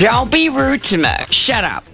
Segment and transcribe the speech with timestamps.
[0.00, 1.10] Don't be rude to me.
[1.28, 1.84] Shut up.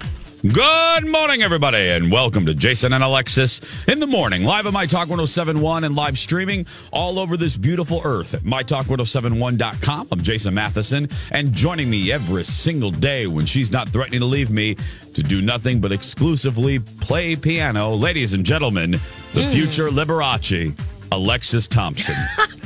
[0.41, 4.85] Good morning, everybody, and welcome to Jason and Alexis in the morning, live at My
[4.85, 10.07] Talk 1071 and live streaming all over this beautiful earth at MyTalk1071.com.
[10.09, 14.51] I'm Jason Matheson, and joining me every single day when she's not threatening to leave
[14.51, 14.77] me
[15.13, 18.91] to do nothing but exclusively play piano, ladies and gentlemen,
[19.33, 19.51] the hmm.
[19.51, 20.79] future Liberace,
[21.11, 22.15] Alexis Thompson.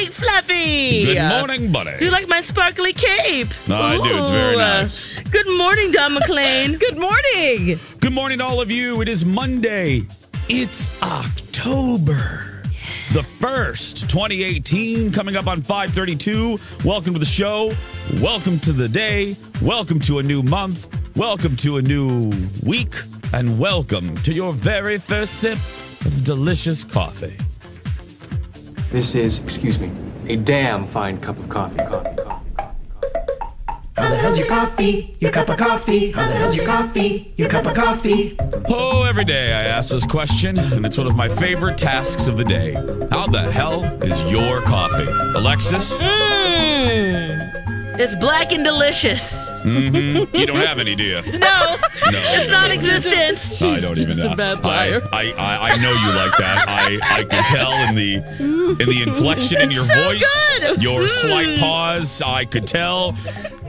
[0.00, 1.04] Good morning, Fluffy.
[1.04, 1.98] Good morning, buddy.
[1.98, 3.48] Do you like my sparkly cape?
[3.68, 4.18] No, I do.
[4.18, 5.18] It's very nice.
[5.20, 6.78] Good morning, Don McLean.
[6.78, 7.78] Good morning.
[8.00, 9.02] Good morning to all of you.
[9.02, 10.00] It is Monday.
[10.48, 12.62] It's October.
[13.12, 16.56] The first 2018 coming up on 532.
[16.82, 17.70] Welcome to the show.
[18.22, 19.36] Welcome to the day.
[19.60, 20.88] Welcome to a new month.
[21.14, 22.32] Welcome to a new
[22.64, 22.94] week.
[23.34, 25.58] And welcome to your very first sip
[26.06, 27.36] of delicious coffee.
[28.90, 29.90] This is, excuse me,
[30.28, 31.76] a damn fine cup of coffee.
[31.76, 33.80] Coffee, coffee, coffee.
[33.96, 35.16] How the hell's your coffee?
[35.20, 36.10] Your cup of coffee?
[36.10, 37.32] How the hell's your coffee?
[37.36, 38.36] Your cup of coffee?
[38.68, 42.36] Oh, every day I ask this question, and it's one of my favorite tasks of
[42.36, 42.72] the day.
[43.10, 45.06] How the hell is your coffee?
[45.38, 46.00] Alexis?
[46.02, 48.00] Mmm.
[48.00, 49.34] It's black and delicious.
[49.60, 50.34] Mm-hmm.
[50.34, 51.22] You don't have any, do you?
[51.38, 51.76] No,
[52.40, 53.62] It's non-existent.
[53.62, 54.34] I don't even know.
[54.64, 55.00] I.
[55.12, 56.64] I, I, I know you like that.
[56.68, 58.14] I, I can tell in the
[58.80, 60.82] in the inflection in your so voice, good.
[60.82, 61.08] your Mm.
[61.08, 62.22] slight pause.
[62.22, 63.12] I could tell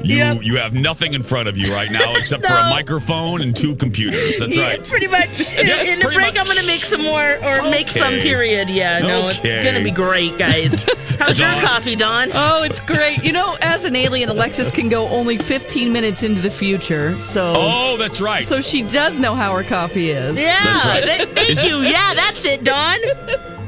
[0.03, 0.37] you Yep.
[0.43, 3.75] you have nothing in front of you right now except for a microphone and two
[3.75, 4.37] computers.
[4.39, 4.83] That's Yeah, right.
[4.87, 5.53] pretty much.
[5.57, 6.37] In, Yeah, in the break, much.
[6.39, 8.69] I'm gonna make some more, or make some period.
[8.69, 9.49] Yeah, no, Okay.
[9.49, 10.85] it's gonna be great, guys.
[11.19, 12.29] How's your coffee, Dawn?
[12.33, 13.23] Oh, it's great.
[13.23, 17.19] You know, as an alien, Alexis can go only 15 minutes into the future.
[17.21, 18.43] So Oh, that's right.
[18.43, 20.37] so she does know how her coffee is.
[20.39, 21.29] Yeah, That's right.
[21.35, 21.81] thank you.
[21.81, 22.97] Yeah, that's it, Dawn.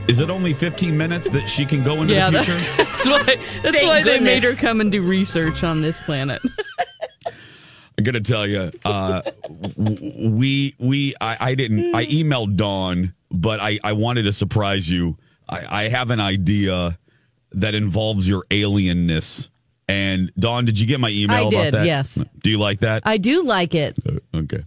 [0.08, 2.60] Is it only 15 minutes that she can go into Yeah, the that- future?
[2.84, 6.42] that's why that's why they made her come and do research on this planet.
[7.98, 9.22] I'm gonna tell you, uh,
[9.78, 15.18] we we I, I didn't I emailed Dawn, but I I wanted to surprise you.
[15.48, 16.98] I, I have an idea
[17.52, 19.50] that involves your alienness.
[19.88, 21.86] And Dawn, did you get my email I about did, that?
[21.86, 22.18] yes.
[22.42, 23.04] Do you like that?
[23.06, 23.96] I do like it.
[24.34, 24.64] okay.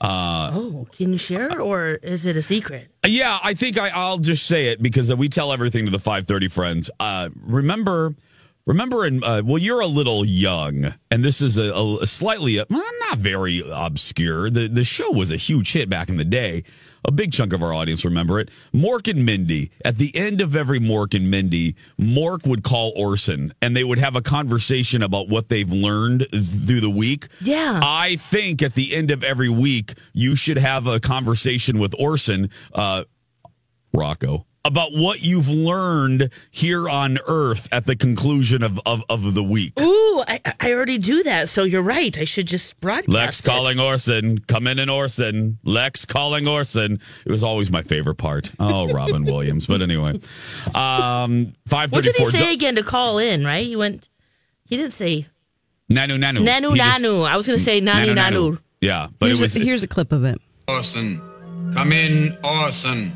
[0.00, 2.88] Oh, can you share, or is it a secret?
[3.06, 6.48] Yeah, I think I, I'll just say it because we tell everything to the 530
[6.48, 6.90] friends.
[7.00, 8.14] Uh, remember,
[8.68, 12.84] remember, in uh, well, you're a little young, and this is a, a slightly, well,
[13.08, 14.50] not very obscure.
[14.50, 16.62] The the show was a huge hit back in the day.
[17.04, 18.50] A big chunk of our audience remember it.
[18.74, 19.70] Mork and Mindy.
[19.84, 23.98] At the end of every Mork and Mindy, Mork would call Orson, and they would
[23.98, 27.28] have a conversation about what they've learned through the week.
[27.40, 27.80] Yeah.
[27.82, 32.50] I think at the end of every week, you should have a conversation with Orson,
[32.74, 33.04] uh,
[33.94, 39.42] Rocco, about what you've learned here on Earth at the conclusion of, of, of the
[39.42, 39.72] week.
[39.80, 41.48] Ooh, I, I already do that.
[41.48, 42.16] So you're right.
[42.18, 43.08] I should just broadcast.
[43.08, 43.44] Lex it.
[43.44, 44.38] calling Orson.
[44.40, 45.58] Come in and Orson.
[45.64, 47.00] Lex calling Orson.
[47.24, 48.52] It was always my favorite part.
[48.60, 49.66] Oh, Robin Williams.
[49.66, 50.20] But anyway,
[50.74, 52.30] um, five What did he four.
[52.30, 53.44] say again to call in?
[53.44, 53.66] Right?
[53.66, 54.08] He went.
[54.66, 55.26] He didn't say
[55.90, 56.46] Nanu nanu.
[56.46, 57.26] nanu He just- nanu.
[57.26, 58.60] I was going to say nanu nanu.
[58.80, 59.56] Yeah, but Here's, it was.
[59.56, 60.40] a, here's a clip of it.
[60.68, 61.20] Orson.
[61.74, 63.10] Come in, Orson.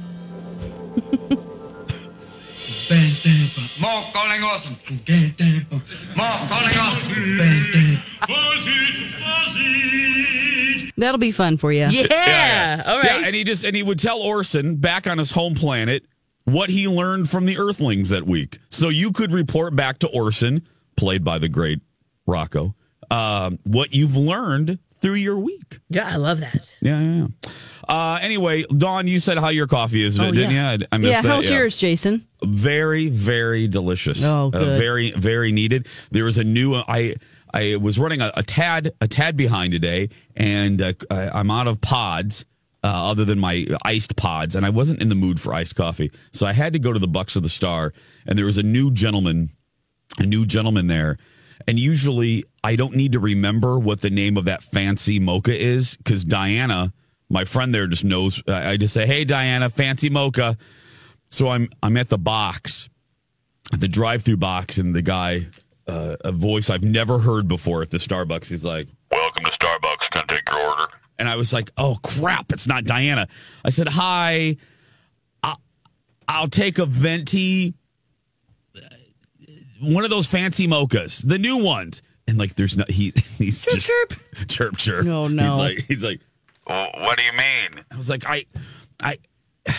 [3.78, 4.74] Mork calling Orson.
[6.14, 8.02] Mork calling Orson.
[10.96, 11.88] That'll be fun for you.
[11.88, 12.82] Yeah.
[12.86, 13.04] All right.
[13.04, 16.04] Yeah, and he just and he would tell Orson back on his home planet
[16.44, 18.58] what he learned from the Earthlings that week.
[18.68, 20.66] So you could report back to Orson,
[20.96, 21.80] played by the great
[22.26, 22.74] Rocco,
[23.10, 25.80] um, what you've learned through your week.
[25.90, 26.74] Yeah, I love that.
[26.80, 27.26] Yeah, yeah.
[27.44, 27.50] yeah.
[27.88, 30.72] Uh, anyway, Dawn, you said how your coffee is, Oh, didn't yeah.
[30.76, 30.86] you?
[30.90, 31.28] I, I missed Yeah, that.
[31.28, 32.24] how's yours, Jason?
[32.42, 34.22] Very, very delicious.
[34.24, 34.78] Oh, Uh, good.
[34.78, 35.88] very, very needed.
[36.10, 36.74] There was a new.
[36.76, 37.16] I
[37.54, 41.66] I was running a, a tad a tad behind today, and uh, I, I'm out
[41.68, 42.44] of pods.
[42.84, 46.10] Uh, other than my iced pods, and I wasn't in the mood for iced coffee,
[46.32, 47.92] so I had to go to the Bucks of the Star,
[48.26, 49.50] and there was a new gentleman,
[50.18, 51.16] a new gentleman there,
[51.66, 55.96] and usually I don't need to remember what the name of that fancy mocha is
[55.96, 56.92] because Diana,
[57.28, 58.42] my friend there, just knows.
[58.46, 60.56] I I just say, "Hey, Diana, fancy mocha."
[61.26, 62.88] So I'm I'm at the box,
[63.76, 65.48] the drive-through box, and the guy,
[65.86, 68.46] uh, a voice I've never heard before at the Starbucks.
[68.46, 70.10] He's like, "Welcome to Starbucks.
[70.10, 70.86] Can I take your order?"
[71.18, 72.52] And I was like, "Oh crap!
[72.52, 73.28] It's not Diana."
[73.64, 74.56] I said, "Hi,
[75.42, 75.60] I'll,
[76.28, 77.74] I'll take a venti,
[79.82, 83.86] one of those fancy mochas, the new ones." And like, there's no he he's just
[83.86, 84.14] chirp
[84.48, 85.04] chirp chirp.
[85.04, 85.42] No, no.
[85.42, 86.20] He's like he's like,
[86.66, 87.84] well, what do you mean?
[87.90, 88.46] I was like, I
[89.00, 89.18] I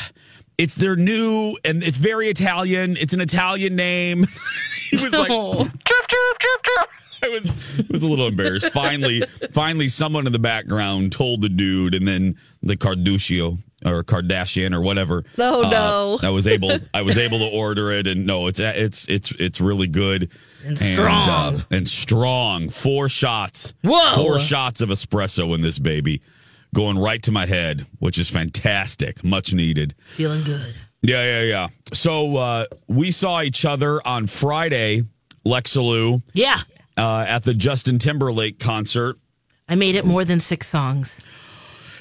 [0.57, 2.97] it's their new and it's very Italian.
[2.97, 4.25] It's an Italian name.
[4.89, 6.89] he was like, chirp, chirp, chirp, chirp.
[7.23, 8.69] I was was a little embarrassed.
[8.69, 9.23] Finally,
[9.53, 14.81] finally, someone in the background told the dude, and then the Kardashian or Kardashian or
[14.81, 15.23] whatever.
[15.39, 16.19] Oh, uh, no.
[16.21, 19.59] I was able, I was able to order it, and no, it's it's it's it's
[19.61, 20.31] really good
[20.65, 21.29] And strong.
[21.29, 22.69] uh, and strong.
[22.69, 23.73] Four shots.
[23.83, 24.15] Whoa.
[24.15, 26.21] Four shots of espresso in this baby,
[26.73, 29.95] going right to my head, which is fantastic, much needed.
[30.15, 30.75] Feeling good.
[31.01, 31.67] Yeah, yeah, yeah.
[31.93, 35.03] So uh, we saw each other on Friday,
[35.45, 36.61] Lexaloo, Yeah.
[36.95, 39.17] Uh, at the Justin Timberlake concert.
[39.67, 41.25] I made it more than six songs.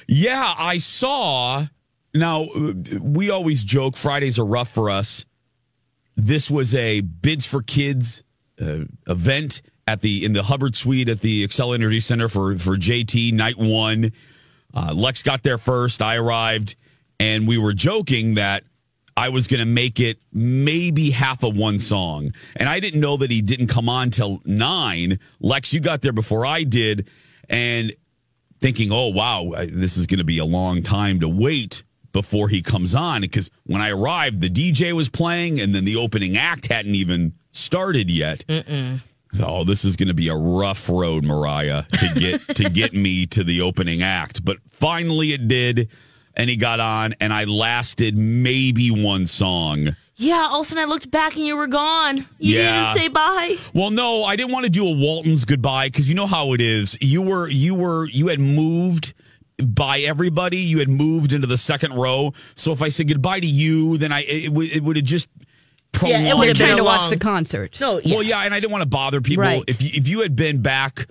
[0.07, 1.65] Yeah, I saw.
[2.13, 5.25] Now, uh, we always joke Fridays are rough for us.
[6.15, 8.23] This was a Bids for Kids
[8.61, 12.77] uh, event at the in the Hubbard Suite at the Xcel Energy Center for for
[12.77, 14.11] JT night one.
[14.73, 16.01] Uh, Lex got there first.
[16.01, 16.75] I arrived,
[17.19, 18.63] and we were joking that
[19.15, 23.17] I was going to make it maybe half of one song, and I didn't know
[23.17, 25.19] that he didn't come on till nine.
[25.39, 27.07] Lex, you got there before I did,
[27.49, 27.93] and
[28.59, 31.83] thinking, oh, wow, this is going to be a long time to wait
[32.13, 33.21] before he comes on.
[33.21, 37.33] Because when I arrived, the DJ was playing and then the opening act hadn't even
[37.51, 38.45] started yet.
[39.39, 43.25] Oh, this is going to be a rough road, Mariah, to get to get me
[43.25, 44.45] to the opening act.
[44.45, 45.89] But finally, it did,
[46.35, 49.95] and he got on, and I lasted maybe one song.
[50.15, 52.25] Yeah, all of a sudden I looked back and you were gone.
[52.37, 52.93] You Yeah.
[52.93, 53.57] didn't say bye.
[53.73, 56.61] Well, no, I didn't want to do a Walton's goodbye because you know how it
[56.61, 56.97] is.
[57.01, 59.13] You were you were you had moved
[59.63, 60.57] by everybody.
[60.57, 62.33] You had moved into the second row.
[62.55, 65.27] So if I said goodbye to you, then I it, would it would have just
[65.93, 66.25] prolonged.
[66.25, 67.79] Yeah, it would have been Trying to watch the concert.
[67.81, 68.15] No, yeah.
[68.15, 69.43] Well, yeah, and I didn't want to bother people.
[69.43, 69.63] Right.
[69.67, 71.07] If you, if you had been back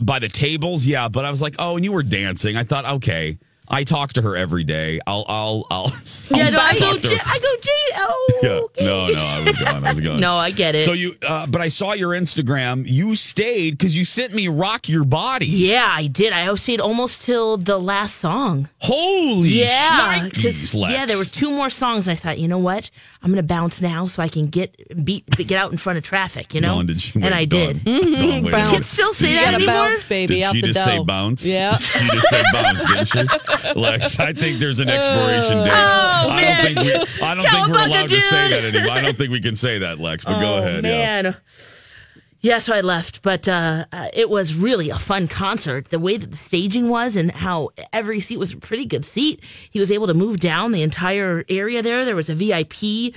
[0.00, 2.56] by the tables, yeah, but I was like, oh, and you were dancing.
[2.56, 3.38] I thought, okay,
[3.70, 5.00] I talk to her every day.
[5.06, 5.86] I'll I'll I'll.
[6.30, 7.08] yeah, I'll no, I go, to.
[7.08, 7.70] J- I go, J.
[8.00, 8.84] Oh, Yeah, okay.
[8.84, 9.84] no, no, I was gone.
[9.84, 10.20] I was gone.
[10.28, 10.84] No, I get it.
[10.84, 12.84] So you, uh, but I saw your Instagram.
[12.86, 16.32] You stayed because you sent me "Rock Your Body." Yeah, I did.
[16.32, 18.68] I stayed almost till the last song.
[18.78, 22.08] Holy Yeah, shnikes, because yeah, there were two more songs.
[22.08, 22.90] I thought, you know what,
[23.22, 26.54] I'm gonna bounce now so I can get beat, get out in front of traffic.
[26.54, 27.84] You know, Dawn, did you, and wait, I Dawn, did.
[27.84, 28.52] Dawn, wait a Bounce.
[28.52, 28.70] minute.
[28.70, 29.88] Kids still say Did that she Gotta just- anymore?
[29.88, 31.46] bounce, baby, Did out she the just say bounce?
[31.46, 31.76] Yeah.
[31.78, 33.57] she just said bounce, didn't she?
[33.76, 35.70] Lex, I think there's an expiration date.
[35.72, 37.22] Oh, I don't think we.
[37.24, 38.90] I don't think we're allowed to say that anymore.
[38.92, 40.24] I don't think we can say that, Lex.
[40.24, 40.84] But go Oh, ahead.
[40.84, 41.22] Yeah.
[41.22, 41.36] man.
[42.40, 45.88] Yeah, so I left, but uh, uh, it was really a fun concert.
[45.88, 49.42] The way that the staging was and how every seat was a pretty good seat.
[49.72, 52.04] He was able to move down the entire area there.
[52.04, 53.12] There was a VIP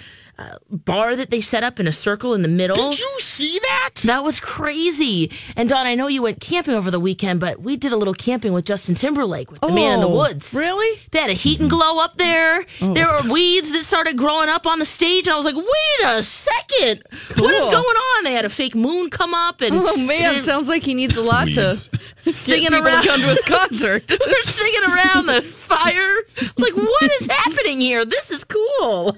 [0.69, 2.75] bar that they set up in a circle in the middle.
[2.75, 3.89] Did you see that?
[4.05, 5.31] That was crazy.
[5.55, 8.13] And Dawn, I know you went camping over the weekend, but we did a little
[8.13, 10.53] camping with Justin Timberlake with the Man in the Oh, Woods.
[10.53, 10.99] really?
[11.11, 12.65] They had a heat and glow up there.
[12.81, 12.93] Oh.
[12.93, 15.27] There were weeds that started growing up on the stage.
[15.27, 17.03] And I was like, wait a second.
[17.37, 18.23] What is going on?
[18.23, 21.15] They had a fake moon come up and Oh man, they're sounds like he needs
[21.17, 21.87] a lot Weeds.
[21.87, 21.91] to
[22.25, 23.01] get Singing people around.
[23.03, 24.07] to come to his concert.
[24.07, 26.17] they're singing around the fire.
[26.57, 28.05] Like, what is happening here?
[28.05, 29.17] This is cool.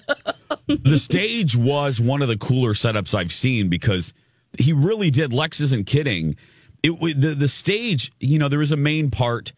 [0.67, 4.13] the stage was one of the cooler setups I've seen because
[4.57, 5.33] he really did.
[5.33, 6.35] Lex isn't kidding.
[6.81, 9.51] It the the stage, you know, there was a main part,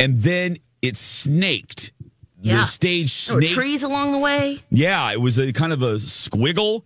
[0.00, 1.92] and then it snaked.
[2.40, 2.58] Yeah.
[2.58, 3.52] The stage snaked.
[3.52, 4.60] trees along the way.
[4.70, 6.82] Yeah, it was a kind of a squiggle.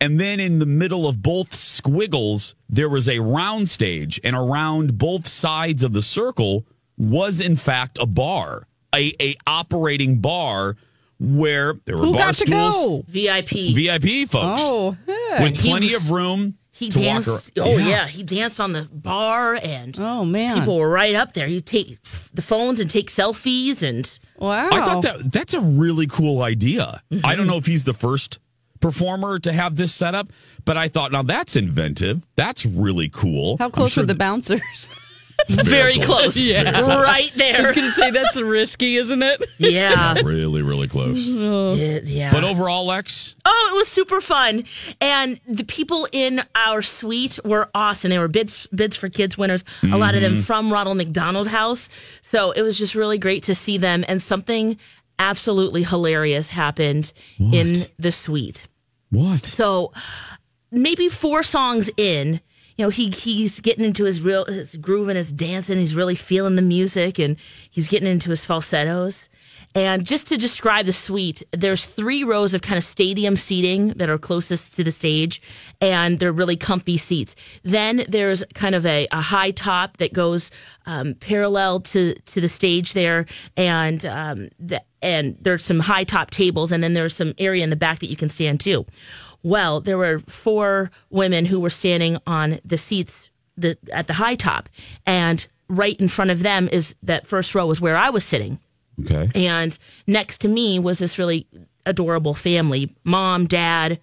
[0.00, 4.96] And then in the middle of both squiggles, there was a round stage, and around
[4.96, 6.64] both sides of the circle
[6.96, 10.76] was in fact a bar, a, a operating bar
[11.20, 13.04] where there were Who bar got to stools, go?
[13.08, 13.74] VIP.
[13.74, 15.42] VIP folks Oh, hey.
[15.50, 16.54] with plenty was- of room.
[16.70, 17.28] He to walk danced.
[17.58, 17.68] around.
[17.68, 17.88] Oh Yeah.
[17.88, 18.06] yeah.
[18.06, 20.60] he danced on the bar, and Oh, man.
[20.60, 21.48] people were right up there.
[21.48, 21.98] You take
[22.32, 24.08] the phones and take selfies, and
[24.38, 24.68] Wow.
[24.72, 27.00] I thought that that's a really cool idea.
[27.10, 27.36] I Mm-hmm.
[27.36, 28.38] don't know if he's the first
[28.78, 30.28] performer to have this setup,
[30.64, 32.24] but I thought now that's inventive.
[32.36, 33.56] That's really cool.
[33.58, 34.88] How I'm close sure are the th- bouncers?
[35.48, 36.64] very close, Yeah.
[36.64, 37.04] Very close.
[37.04, 37.58] right there.
[37.58, 39.48] I was going to say that's risky, isn't it?
[39.58, 41.32] Yeah, really, really close.
[41.38, 41.74] Oh.
[41.74, 42.00] yeah.
[42.04, 42.32] yeah.
[42.32, 44.64] But overall, Lex, Oh, it was super fun.
[45.00, 48.10] And the people in our suite were awesome.
[48.10, 50.40] They were bids, bids for kids winners, a lot of them mm-hmm.
[50.42, 51.88] from Ronald McDonald House.
[52.22, 54.04] So it was just really great to see them.
[54.08, 54.78] And something
[55.18, 58.66] absolutely hilarious happened in the suite.
[59.10, 59.44] what?
[59.46, 59.92] So
[60.70, 62.40] maybe four songs in,
[62.78, 65.78] you know, he he's getting into his real his groove and his dancing.
[65.78, 67.36] He's really feeling the music and
[67.68, 69.28] he's getting into his falsettos.
[69.74, 74.08] And just to describe the suite, there's three rows of kind of stadium seating that
[74.08, 75.42] are closest to the stage,
[75.80, 77.36] and they're really comfy seats.
[77.64, 80.50] Then there's kind of a, a high top that goes
[80.86, 86.30] um, parallel to to the stage there, and um, the, and there's some high top
[86.30, 88.86] tables, and then there's some area in the back that you can stand too.
[89.48, 94.34] Well, there were four women who were standing on the seats the, at the high
[94.36, 94.68] top,
[95.06, 98.58] and right in front of them is that first row was where I was sitting.
[99.04, 99.30] Okay.
[99.34, 101.46] And next to me was this really
[101.86, 103.98] adorable family mom, dad,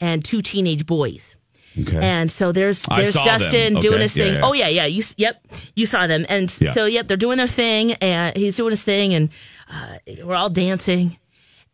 [0.00, 1.36] and two teenage boys.
[1.80, 1.98] Okay.
[2.00, 3.80] And so there's there's Justin them.
[3.80, 4.34] doing his Yeah, thing.
[4.34, 4.40] yeah.
[4.42, 4.84] Oh yeah, yeah.
[4.86, 5.42] You yep,
[5.74, 6.26] you saw them.
[6.28, 6.72] And Yeah.
[6.74, 9.30] so yep, they're doing their thing, and he's doing his thing, and
[9.72, 11.16] uh, we're all dancing.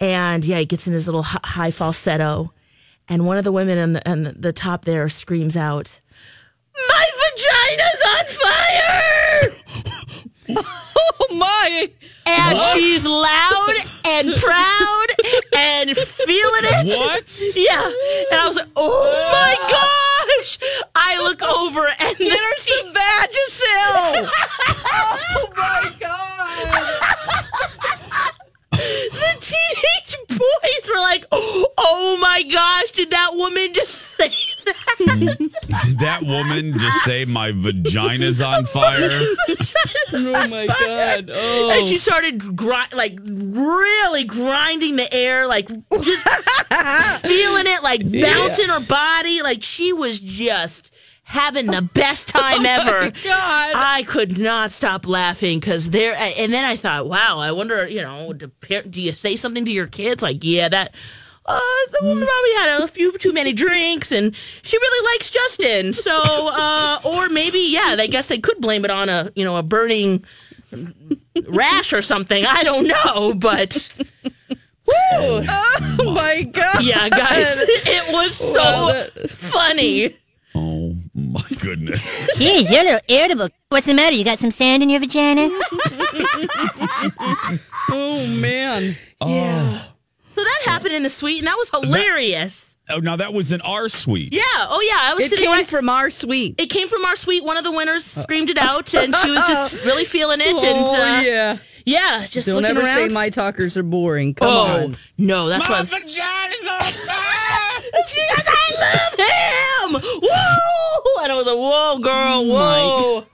[0.00, 2.52] And yeah, he gets in his little high falsetto,
[3.08, 6.00] and one of the women on the, on the, the top there screams out,
[6.88, 7.04] "My
[7.36, 8.24] vagina's on
[10.56, 10.64] fire!"
[11.20, 11.90] Oh, my.
[12.26, 13.74] and she's loud
[14.04, 15.06] and proud
[15.54, 16.98] and feeling it.
[16.98, 17.40] What?
[17.54, 17.84] Yeah.
[18.30, 19.47] And I was like, oh my
[36.48, 39.20] woman just say my vagina's on fire?
[40.10, 41.30] Oh, my God.
[41.32, 41.70] Oh.
[41.70, 46.28] And she started gri- like really grinding the air, like just
[47.20, 49.42] feeling it, like bouncing her body.
[49.42, 53.10] Like she was just having the best oh time ever.
[53.10, 53.72] God.
[53.76, 56.16] I could not stop laughing because there.
[56.16, 58.50] And then I thought, wow, I wonder, you know, do,
[58.88, 60.22] do you say something to your kids?
[60.22, 60.94] Like, yeah, that.
[61.50, 61.58] Uh,
[61.92, 65.94] the woman probably had a few too many drinks, and she really likes Justin.
[65.94, 66.12] So,
[66.52, 69.62] uh, or maybe, yeah, I guess they could blame it on a, you know, a
[69.62, 70.24] burning
[71.46, 72.44] rash or something.
[72.44, 73.90] I don't know, but
[74.86, 76.82] woo, Oh, my God.
[76.84, 80.14] yeah, guys, it was so Wow, funny.
[80.54, 82.28] Oh my goodness.
[82.36, 83.48] Jeez, you're a little irritable.
[83.70, 84.16] What's the matter?
[84.16, 85.48] You got some sand in your vagina?
[87.90, 88.96] Oh, man.
[90.38, 92.76] So that happened in the suite, and that was hilarious.
[92.88, 94.32] Oh, now that was in our suite.
[94.32, 94.42] yeah.
[94.44, 95.10] Oh, yeah.
[95.10, 95.66] I was It sitting came right.
[95.66, 96.54] from our suite.
[96.58, 97.42] it came from our suite.
[97.42, 100.46] One of the winners screamed it out, and she was just really feeling it.
[100.46, 101.58] and oh, uh, yeah.
[101.84, 103.10] yeah, just Don't looking ever around.
[103.10, 104.34] say my talkers are boring.
[104.34, 104.96] Come oh on.
[105.18, 105.90] no, that's what I was.
[105.90, 107.47] vagina's on fire.
[108.08, 110.20] She goes, I love him.
[110.22, 111.22] Whoa!
[111.24, 113.26] And I was like, whoa, girl, oh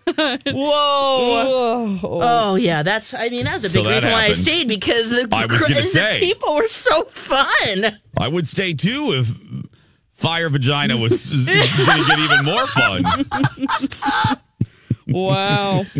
[0.47, 1.99] whoa, whoa.
[2.23, 3.15] Oh yeah, that's.
[3.15, 5.47] I mean, that was a So big that reason why I stayed because the, I
[5.47, 6.21] was gonna the say.
[6.21, 7.99] people were so fun.
[8.19, 9.35] I would stay too if
[10.13, 13.05] fire vagina was going to get even more fun.
[15.07, 15.85] Wow.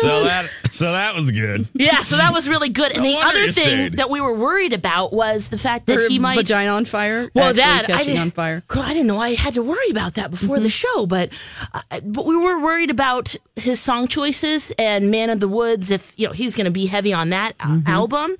[0.00, 1.68] So that so that was good.
[1.74, 2.92] Yeah, so that was really good.
[2.92, 3.96] And No the other thing stayed.
[3.96, 7.30] that we were worried about was the fact that Her he might vagina on fire.
[7.34, 8.62] Well, actually that I didn't, on fire.
[8.68, 11.30] Girl, I didn't know I had to worry about that before the show, but
[11.74, 16.12] uh, but we were worried about his song choices and Man of the Woods if
[16.16, 18.36] you know he's going to be heavy on that uh, album,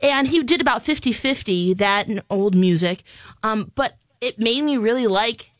[0.00, 3.02] and he did about 50-50, that and old music,
[3.42, 5.50] um, but it made me really like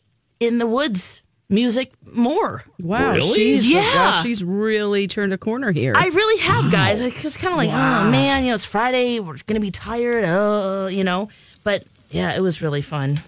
[0.40, 1.21] In the Woods
[1.52, 2.64] music more.
[2.80, 3.12] Wow.
[3.12, 3.34] Really?
[3.34, 3.80] She's, Yeah.
[3.94, 5.94] wow, she's really turned a corner here.
[5.96, 7.00] I really have, guys.
[7.00, 9.20] It's kind of like, oh man, you know, it's Friday.
[9.20, 10.24] We're gonna be tired.
[10.24, 11.28] Uh, you know,
[11.62, 13.20] but yeah, it was really fun.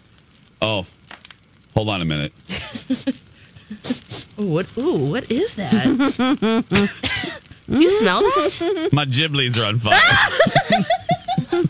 [0.60, 0.86] Oh,
[1.74, 2.32] hold on a minute.
[4.38, 4.76] Ooh, what?
[4.76, 5.74] Ooh, what is that?
[7.68, 8.88] you smell that?
[8.92, 10.00] My giblies are on fire.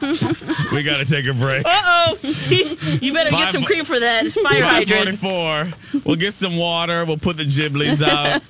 [0.72, 1.64] we got to take a break.
[1.64, 2.18] Uh oh!
[3.00, 5.18] you better Five- get some cream for that fire hydrant.
[5.18, 6.00] 544.
[6.04, 7.04] We'll get some water.
[7.04, 8.42] We'll put the giblies out.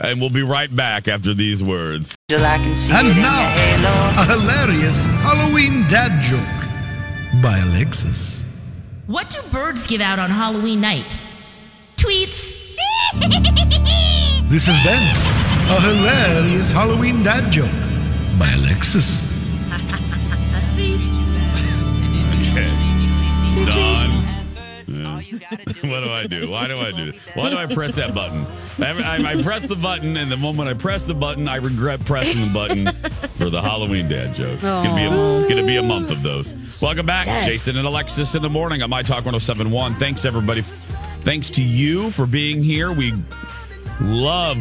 [0.02, 2.16] and we'll be right back after these words.
[2.30, 8.44] And now, a hilarious Halloween dad joke by Alexis.
[9.06, 11.22] What do birds give out on Halloween night?
[11.96, 12.62] Tweets.
[14.48, 15.02] This has been
[15.76, 17.70] a hilarious Halloween dad joke
[18.38, 19.33] by Alexis.
[25.40, 25.50] Yeah.
[25.90, 26.50] what do I do?
[26.50, 27.12] Why do I do?
[27.34, 28.46] Why do I press that button?
[28.78, 32.04] I, I, I press the button, and the moment I press the button, I regret
[32.04, 32.86] pressing the button
[33.36, 34.54] for the Halloween dad joke.
[34.54, 36.54] It's gonna be a, it's gonna be a month of those.
[36.80, 37.46] Welcome back, Yes.
[37.46, 39.94] Jason and Alexis in the morning on My Talk 1071.
[39.94, 40.62] Thanks everybody.
[40.62, 42.92] Thanks to you for being here.
[42.92, 43.12] We
[44.00, 44.58] love,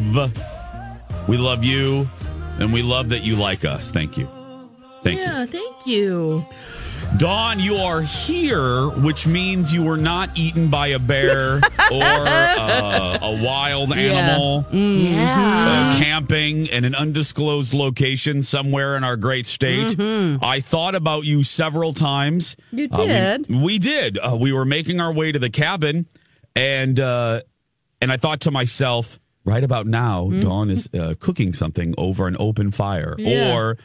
[1.27, 2.07] we love you,
[2.59, 3.91] and we love that you like us.
[3.91, 4.27] Thank you.
[5.03, 5.25] Thank you.
[5.25, 6.45] Yeah, thank you.
[7.17, 11.57] Dawn, you are here, which means you were not eaten by a bear
[11.91, 14.65] or uh, a wild animal.
[14.71, 15.91] Yeah.
[15.93, 19.95] Uh, camping in an undisclosed location somewhere in our great state.
[19.99, 22.57] I thought about you several times.
[22.71, 23.49] You Uh, we- did?
[23.61, 24.17] we, did.
[24.17, 26.07] Uh, we were making our way to the cabin,
[26.55, 27.41] and uh,
[28.01, 32.35] and I thought to myself, right about now, Dawn is uh, cooking something over an
[32.39, 33.55] open fire, Yeah.
[33.55, 33.77] or.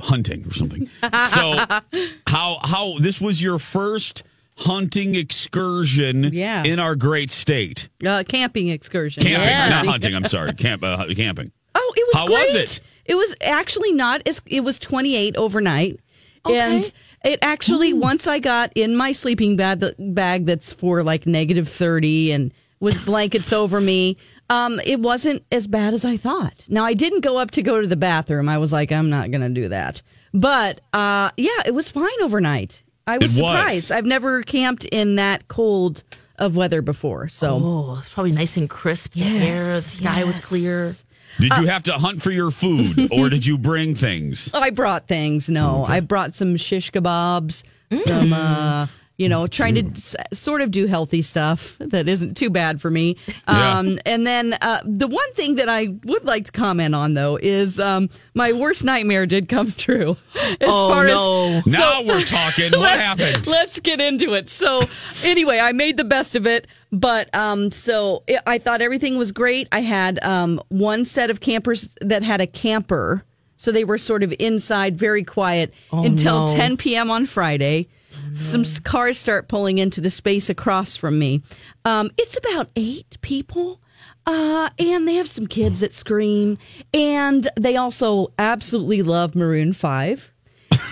[0.00, 0.88] Hunting or something.
[1.02, 1.56] So
[2.26, 4.22] how how this was your first
[4.56, 6.64] hunting excursion Yeah.
[6.64, 7.88] in our great state.
[8.04, 9.22] Uh, camping excursion.
[9.22, 9.68] Camping, Yeah.
[9.68, 10.52] not hunting, I'm sorry.
[10.54, 11.52] Camp uh, camping.
[11.74, 12.38] Oh, it was How great.
[12.40, 12.80] was it?
[13.04, 16.00] It was actually not as it was 28 overnight.
[16.44, 16.90] And
[17.24, 22.32] it actually once I got in my sleeping bag bag that's for like negative 30
[22.32, 24.16] and with blankets over me,
[24.50, 26.54] um it wasn't as bad as I thought.
[26.68, 28.48] Now I didn't go up to go to the bathroom.
[28.48, 30.02] I was like I'm not going to do that.
[30.32, 32.82] But uh yeah, it was fine overnight.
[33.06, 33.50] I was It was.
[33.50, 33.92] surprised.
[33.92, 36.04] I've never camped in that cold
[36.38, 37.28] of weather before.
[37.28, 39.12] So Oh, it's probably nice and crisp.
[39.14, 40.92] The air, the sky was clear.
[41.40, 44.50] Did you have to hunt for your food or did you bring things?
[44.54, 45.48] I brought things.
[45.48, 48.86] No, I brought some shish kebabs, some, uh,
[49.18, 52.88] you know, trying to s- sort of do healthy stuff that isn't too bad for
[52.90, 53.16] me.
[53.48, 53.78] Yeah.
[53.78, 57.36] Um, and then uh, the one thing that I would like to comment on, though,
[57.40, 60.16] is um, my worst nightmare did come true.
[60.36, 61.62] As Oh, far no.
[61.64, 62.70] as Now we're talking.
[62.70, 63.46] What let's, happened?
[63.48, 64.48] Let's get into it.
[64.48, 64.82] So,
[65.24, 69.32] anyway, I made the best of it, but um, so it, I thought everything was
[69.32, 69.66] great.
[69.72, 73.24] I had um, one set of campers that had a camper,
[73.56, 76.54] so they were sort of inside, very quiet until no.
[76.54, 77.10] 10 p.m.
[77.10, 77.88] on Friday.
[78.36, 81.42] Some cars start pulling into the space across from me.
[81.84, 83.80] Um, it's about eight people.
[84.26, 86.58] Uh, and they have some kids that scream,
[86.92, 90.32] and they also absolutely love Maroon Five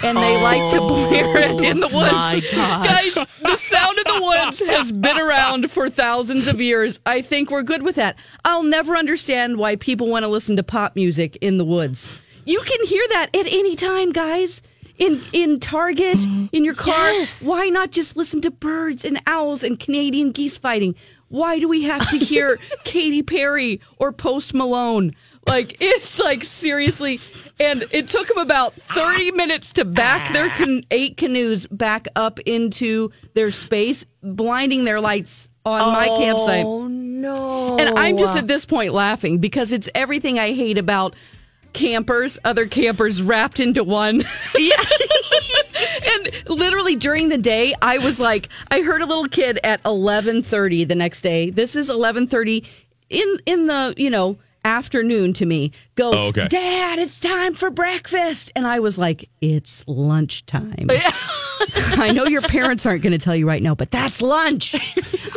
[0.03, 2.51] and they like to blare it in the woods.
[2.55, 7.01] Guys, the sound of the woods has been around for thousands of years.
[7.07, 8.17] I think we're good with that.
[8.45, 12.19] I'll never understand why people want to listen to pop music in the woods.
[12.45, 14.63] You can hear that at any time, guys.
[14.99, 16.47] In in Target, mm-hmm.
[16.53, 17.13] in your car.
[17.13, 17.43] Yes.
[17.45, 20.95] Why not just listen to birds and owls and Canadian geese fighting?
[21.29, 25.13] Why do we have to hear Katy Perry or Post Malone?
[25.47, 27.21] Like it's like seriously,
[27.61, 30.33] and it took them about thirty minutes to back ah.
[30.33, 36.19] their can- eight canoes back up into their space, blinding their lights on my oh,
[36.19, 36.65] campsite.
[36.67, 37.79] Oh no!
[37.79, 41.15] And I'm just at this point laughing because it's everything I hate about
[41.77, 44.23] campers, other campers wrapped into one.
[44.57, 50.89] and literally during the day, I was like, I heard a little kid at 11:30
[50.89, 51.51] the next day.
[51.51, 52.67] This is 11:30
[53.11, 55.73] in in the, you know, afternoon to me.
[55.95, 56.49] Go, Oh, okay.
[56.49, 58.51] Dad, it's time for breakfast.
[58.57, 60.89] And I was like, it's lunchtime.
[61.99, 64.75] I know your parents aren't going to tell you right now, but that's lunch.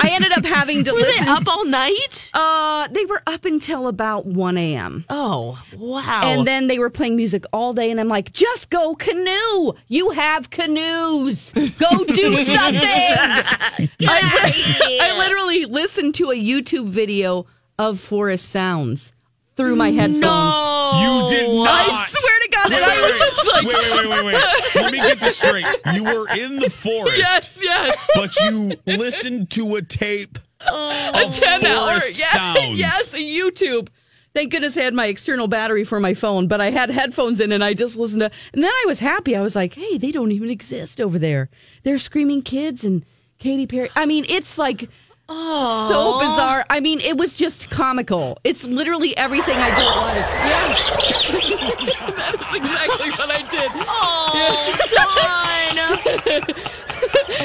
[0.02, 1.26] I ended up having to Were listen.
[1.26, 2.30] they up all night?
[2.34, 5.06] Uh, they were up until about 1 a.m.
[5.10, 6.22] Oh wow!
[6.24, 9.74] And then they were playing music all day, and I'm like, just go canoe.
[9.88, 11.52] You have canoes.
[11.54, 12.82] Go do something.
[12.82, 17.46] I, li- I literally listened to a YouTube video
[17.78, 19.14] of forest sounds
[19.56, 20.22] through my headphones.
[20.22, 21.68] no, You did not.
[21.68, 24.76] I swear to God, and I was just like, wait, wait, wait, wait, wait.
[24.76, 25.65] Let me get this straight.
[25.93, 28.10] You were in the forest, yes, yes.
[28.15, 32.78] but you listened to a tape a 10 hour forest yeah, sounds.
[32.78, 33.88] yes a youtube
[34.34, 37.54] thank goodness i had my external battery for my phone but i had headphones in
[37.54, 40.12] and i just listened to and then i was happy i was like hey they
[40.12, 41.50] don't even exist over there
[41.84, 43.06] they're screaming kids and
[43.39, 43.89] Katy Perry.
[43.95, 44.89] I mean, it's like
[45.30, 46.65] so bizarre.
[46.70, 48.39] I mean, it was just comical.
[48.44, 50.26] It's literally everything I don't like.
[50.50, 53.72] Yeah, that's exactly what I did.
[53.88, 55.50] Oh, Dawn.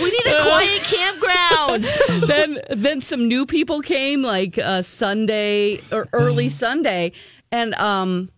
[0.03, 1.85] we need a quiet campground.
[2.29, 7.13] then then some new people came like uh Sunday or early Sunday
[7.53, 8.31] and um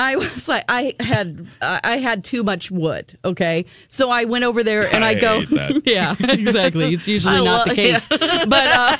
[0.00, 3.18] I was like, I had, I had too much wood.
[3.22, 5.40] Okay, so I went over there and I, I go,
[5.84, 6.94] yeah, exactly.
[6.94, 8.96] It's usually I not the case, but uh,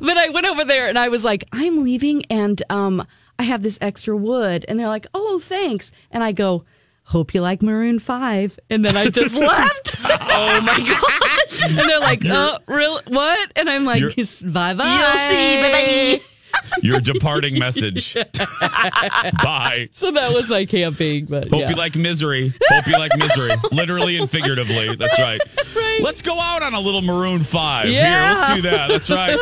[0.00, 3.06] but I went over there and I was like, I'm leaving and um,
[3.38, 6.64] I have this extra wood, and they're like, oh, thanks, and I go.
[7.10, 9.96] Hope you like Maroon Five, and then I just left.
[10.02, 11.62] Oh my gosh.
[11.62, 15.62] and they're like, "Uh, real what?" And I'm like, "Bye bye." You'll see.
[15.62, 16.35] Bye Bye
[16.82, 18.14] Your departing message.
[18.14, 19.88] Bye.
[19.92, 21.70] So that was my camping, but Hope yeah.
[21.70, 22.52] you like misery.
[22.68, 23.50] Hope you like misery.
[23.72, 24.94] Literally and figuratively.
[24.96, 25.40] That's right.
[26.00, 27.84] Let's go out on a little Maroon 5.
[27.88, 28.34] Here, Yeah.
[28.36, 28.88] let's do that.
[28.88, 29.36] That's right.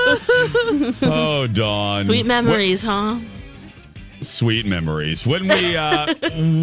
[1.02, 2.06] Oh, Dawn.
[2.06, 3.18] Sweet memories, huh?
[4.20, 5.26] Sweet memories.
[5.26, 6.14] When we uh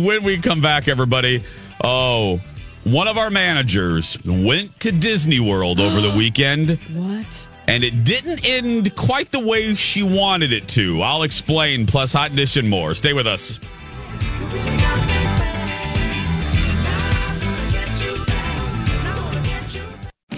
[0.03, 1.43] when we come back, everybody.
[1.83, 2.39] Oh,
[2.85, 6.79] one of our managers went to Disney World over the weekend.
[6.91, 7.47] what?
[7.71, 11.01] And it didn't end quite the way she wanted it to.
[11.01, 12.93] I'll explain, plus hot dish and more.
[12.95, 13.59] Stay with us.